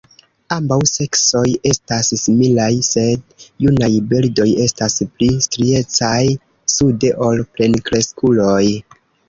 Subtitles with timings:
[0.53, 1.41] Ambaŭ seksoj
[1.71, 6.17] estas similaj, sed junaj birdoj estas pli striecaj
[6.79, 8.63] sube ol plenkreskuloj.